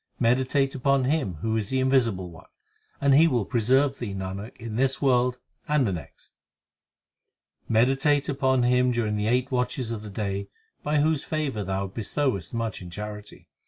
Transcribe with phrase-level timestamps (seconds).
[0.19, 2.47] Meditate upon Him who is the Invisible One,
[2.99, 6.33] And he will preserve thee, Nanak, in this world and the next.
[7.67, 10.47] 5 Meditate upon Him during the eight watches of the day
[10.81, 13.47] By whose favour thou bestowest much in charity.